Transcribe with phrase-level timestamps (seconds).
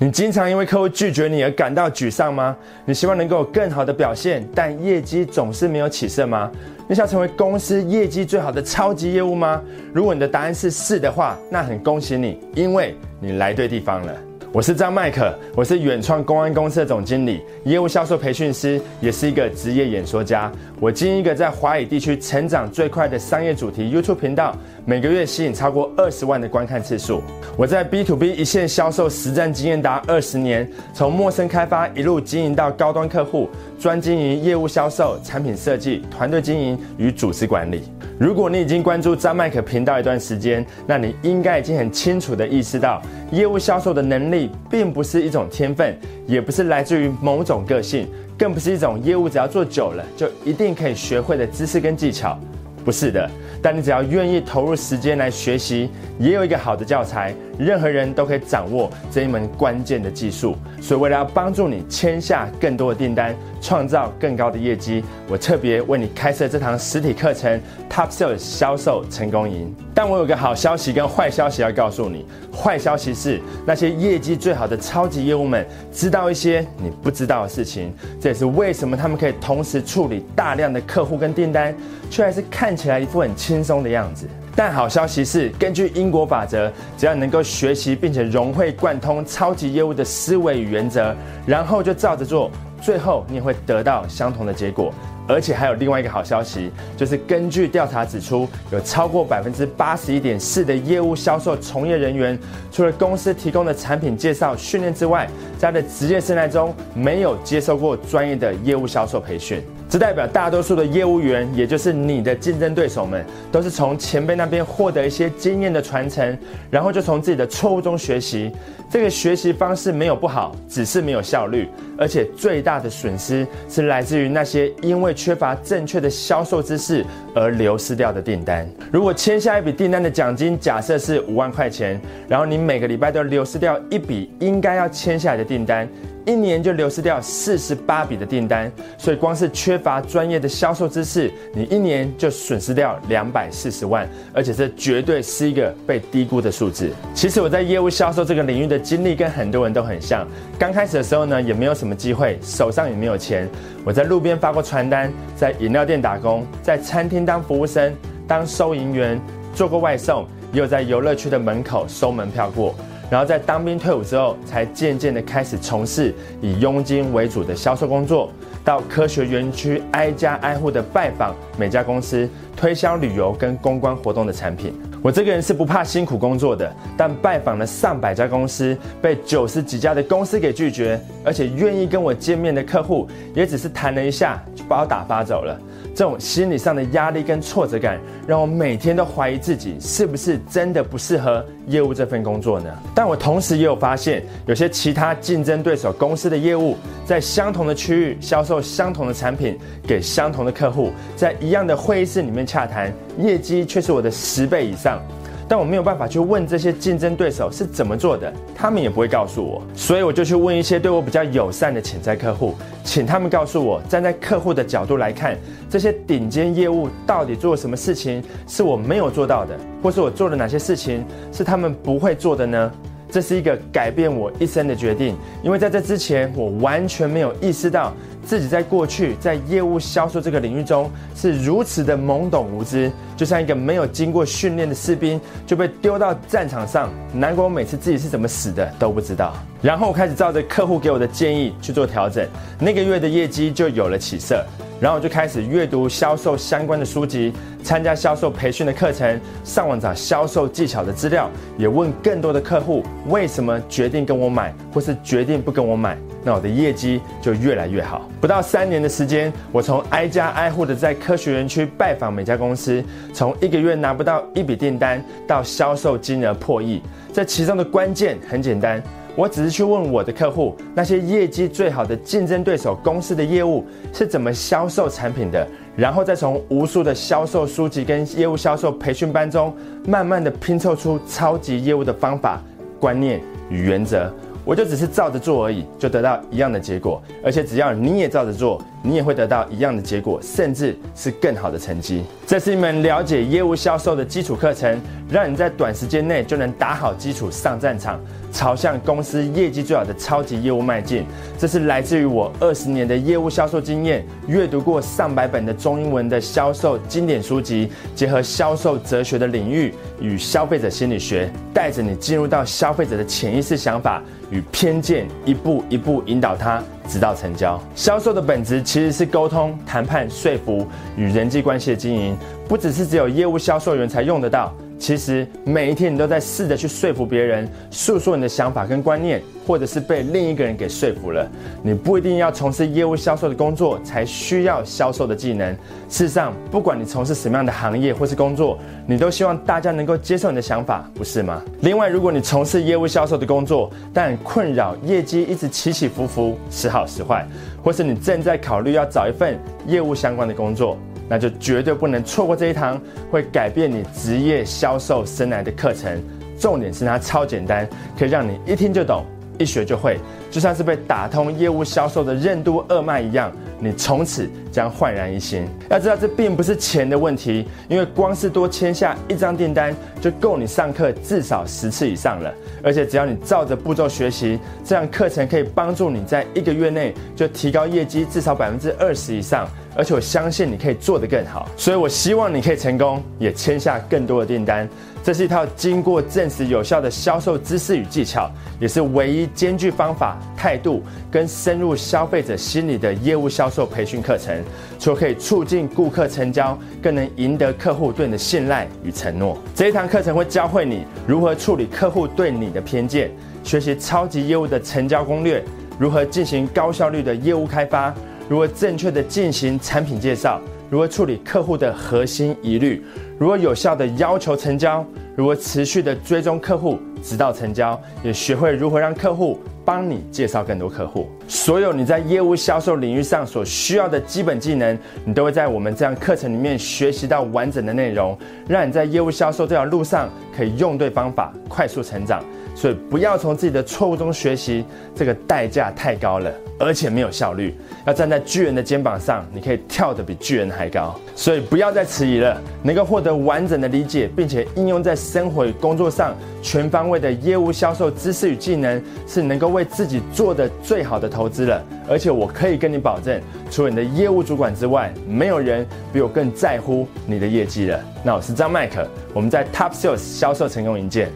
[0.00, 2.56] 你经常因为客户拒绝你而感到沮丧吗？
[2.84, 6.48] 你希望能够有更好的表现，但业绩总是没有起色吗？
[6.86, 9.60] 你想成为公司业绩最好的超级业务吗？
[9.92, 14.14] 如果你的答案是是的话，那很恭喜你，因为你来对地方了。
[14.50, 20.50] 我是张麦克，我是远创公安公司的总经理，业务销售培训师，也是一个职业演说家。
[20.80, 24.56] 我经营一个在华语地区成长最快的商业主题 YouTube 频道，
[24.86, 27.22] 每个月吸引超过二十万的观看次数。
[27.58, 37.82] 我在 B to B 一线销售实战经验达二十年，从陌生开发一路经营到高端客户，专经营业务销售、产品设计、团队经营与组织管理。
[38.18, 43.00] 如果你已经关注张麦克频道一段时间，那你应该已经很清楚的意识到，
[43.30, 45.96] 业务销售的能力并不是一种天分，
[46.26, 52.36] 也不是来自于某种个性，更不是一种业务只要做久了就一定可以学会的知识跟技巧，
[52.84, 53.30] 不是的。
[53.62, 55.88] 但你只要愿意投入时间来学习，
[56.18, 60.56] 也有一个好的教材，任何人都可以掌握这一门关键的技术。
[60.80, 69.74] 所以，为了要帮助你签下更多的订单，创造更高的业绩，我特别为你开设这堂实体课程 ——Top Sales 销售成功营。
[69.92, 72.24] 但我有个好消息跟坏消息要告诉你。
[72.54, 81.74] 坏消息是，那些业绩最好的超级业务们知道一些你不知道的事情，这也是为什么他们可以同时处理大量的客户跟订单，
[82.08, 84.28] 却还是看起来一副很轻松的样子。
[84.58, 91.14] 但好消息是，根据因果法则，只要能够学习并且融会贯通超级业务的思维与原则，
[91.46, 92.50] 然后就照着做，
[92.82, 94.92] 最后你也会得到相同的结果。
[95.28, 102.36] 而且还有另外一个好消息，就是根据调查指出，有超过百分之八十一点四的业务销售从业人员，
[102.72, 109.62] 除了公司提供的产品介绍训练之外，在他的职业生涯中没有接受过专业的业务销售培训。
[109.88, 116.36] 这代表大多数的业务员，也就是你的竞争对手们，都是从前辈那边获得一些经验的传承，
[116.70, 118.52] 然后就从自己的错误中学习。
[118.90, 128.66] 这个学习方式没有不好，只是没有效率，而且最大的损失是来自于那些因为缺乏正确的销售知识而流失掉的订单。
[128.90, 135.86] 如果签下一笔订单的奖金假设是五万块钱，然后你每个礼拜都流失掉一笔应该要签下来的订单。
[136.28, 146.92] 一年就流失掉四十八笔的订单，所以光是缺乏专业的销售知识，你一年就损失掉两百四十万，而且这绝对是一个被低估的数字。
[147.14, 150.28] 其实我在业务销售这个领域的经历跟很多人都很像，
[150.58, 153.48] 刚开始的时候呢，也没有什么机会，手上也没有钱，
[153.82, 157.96] 我在路边发过传单，在饮料店打工，在餐厅当服务生、
[158.26, 159.18] 当收银员，
[159.54, 162.74] 做过外送，也有在游乐区的门口收门票过。
[163.10, 168.30] 然后在当兵退伍之后，才渐渐的开始从事以佣金为主的销售工作，
[168.64, 174.74] 到科学园区挨家挨户的拜访每家公司，推销旅游跟公关活动的产品。
[175.00, 185.58] 我这个人是不怕辛苦工作的，但拜访了上百家公司，被九十几家的公司给拒绝，而且愿意跟我见面的客户，也只是谈了一下就把我打发走了。
[185.98, 192.70] 这种心理上的压力跟挫折感，让我每天都怀疑自己是不是真的不适合业务这份工作呢？
[192.94, 199.58] 但我同时也有发现，有些其他竞争对手公司的业务，在相同的区域销售相同的产品
[199.88, 205.02] 给相同的客户，在一样的会议室里面洽谈，业绩却是我的十倍以上。
[205.48, 212.54] 但我没有办法去问这些竞争对手是怎么做的，他们也不会告诉我，所以我就去问一些对我比较友善的潜在客户，
[212.84, 215.38] 请他们告诉我，站在客户的角度来看，
[215.70, 222.70] 这些顶尖业务到底做什么事情是我没有做到的，或是我做了哪些事情是他们不会做的呢？
[223.10, 227.92] 这是一个改变我一生的决定，因为在这之前，我完全没有意识到
[228.24, 236.90] 自己在过去在业务销售这个领域中是如此的懵懂无知，就像一个没有经过训练的士兵就被丢到战场上。
[237.12, 239.34] 难怪我每次自己是怎么死的都不知道。
[239.62, 242.26] 然后我开始照着客户给我的建议去做调整，
[242.58, 244.44] 那个月的业绩就有了起色。
[244.80, 255.98] 然后我就开始阅读销售相关的书籍，参加销售培训的课程，上网找销售技巧的资料，也问更多的客户为什么决定跟我买，或是决定不跟我买。
[256.24, 258.08] 那我的业绩就越来越好。
[258.20, 266.82] 不到三年的时间，我从挨家挨户的在科学园区拜访每家公司，从一个月拿不到一笔订单，到销售金额破亿。
[267.12, 268.82] 这其中的关键很简单。
[269.18, 275.44] 我只是去问我的客户，那些业绩最好的竞争对手公司的业务是怎么销售产品的，
[275.74, 279.52] 然后再从无数的销售书籍跟业务销售培训班中，
[279.88, 282.40] 慢慢的拼凑出超级业务的方法、
[282.78, 283.20] 观念
[283.50, 284.08] 与原则。
[284.44, 287.02] 我就只是照着做而已，就得到一样的结果。
[287.22, 292.02] 而且只要你也照着做，你也会得到一样的结果，甚至是更好的成绩。
[292.26, 297.98] 这是一门了解业务销售的基础课程，让你在短时间内就能打好基础，上战场，
[298.30, 301.06] 朝向公司业绩最好的超级业务迈进。
[301.38, 316.62] 这是来自于我二十年的业务销售经验，阅读过上百本的中英文的销售经典书籍，结合销售哲学的领域与消费者心理学，带着你进入到消费者的潜意识想法与偏见，一步一步引导他。
[316.88, 320.66] 直到成交，销售的本质其实是沟通、谈判、说服
[320.96, 322.16] 与人际关系的经营，
[322.48, 324.54] 不只是只有业务销售员才用得到。
[324.78, 331.28] 其实每一天你都在试着去说服别人，诉说你的想法跟观念，或者是被另一个人给说服了。
[331.62, 335.52] 你不一定要从事业务销售的工作才需要销售的技能。
[335.88, 341.42] 事实上，不管你从事什么样的行业或是工作，你都希望大家能够接受你的想法，不是吗？
[341.60, 347.26] 另外，如果你从事业务销售的工作，但困扰业绩一直起起伏伏，时好时坏，
[347.62, 350.78] 或是你正在考虑要找一份业务相关的工作。
[351.08, 356.02] 那就绝对不能错过这一堂会改变你职业销售生涯的课程。
[356.38, 357.68] 重点是它超简单，
[357.98, 359.04] 可以让你一听就懂，
[359.38, 359.98] 一学就会，
[360.30, 365.46] 就像是被打通业务销售的任督二脉一样，你从此将焕然一新。
[365.68, 372.32] 要知道，这并不是钱的问题，因为光是多签下一张订单就够你上课至少十次以上了。
[372.62, 379.48] 而且只要你照着步骤学习，这样课程可以帮助你在一个月内就提高业绩至少百分之二十以上。
[379.76, 384.68] 而且我相信你可以做得更好，所以我希望你可以成功，也签下更多的订单。
[385.04, 388.28] 这是一套经过证实有效的销售知识与技巧，
[388.58, 394.44] 也是唯一兼具方法、态度跟深入消费者心理的业务销售培训课程程。
[394.78, 399.36] 除了可以促进顾客成交，更能赢得客户对你的信赖与承诺。
[399.54, 403.10] 这一堂课程会教会你如何处理客户对你的偏见，
[403.42, 405.42] 学习超级业务的成交攻略，
[405.78, 407.94] 如何进行高效率的业务开发。
[408.28, 410.40] 如何正确的进行产品介绍？
[410.68, 412.84] 如何处理客户的核心疑虑？
[413.18, 414.84] 如何有效的要求成交？
[415.16, 417.80] 如何持续的追踪客户直到成交？
[418.04, 421.10] 也学会如何让客户帮你介绍更多客户。
[421.28, 428.16] 所有你在业务销售领域上所需要的基本技能，你都会在我们这样课程里面学习到完整的内容，
[428.48, 432.24] 让你在业务销售这条路上可以用对方法，快速成长。
[432.58, 436.28] 所以不要从自己的错误中学习，这个代价太高了，
[436.58, 437.54] 而且没有效率。
[437.86, 440.98] 要站在巨人的肩膀上，你可以跳得比巨人还高。
[441.14, 451.64] 所以不要再迟疑了，能够获得完整的理解，并且应用在生活与工作上全方位的业务销售知识与技能，是能够为自己做的最好的投资了。
[451.88, 453.22] 而且我可以跟你保证，
[453.52, 457.80] 除了你的业务主管之外，没有人比我更在乎你的业绩了。
[458.02, 458.84] 那我是张麦克，
[459.14, 461.08] 我们在 Top Sales 销售成功营见。